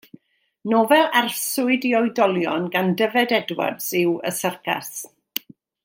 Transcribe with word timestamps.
Nofel 0.71 1.03
arswyd 1.19 1.85
i 1.89 1.91
oedolion 1.99 2.65
gan 2.77 2.89
Dyfed 3.03 3.35
Edwards 3.41 3.93
yw 4.03 4.17
Y 4.31 4.33
Syrcas. 4.39 4.91